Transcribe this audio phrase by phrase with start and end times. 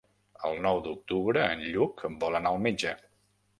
[0.47, 2.97] El nou d'octubre en Lluc vol anar al metge.